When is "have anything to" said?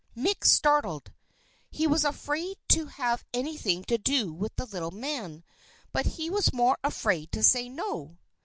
2.87-3.99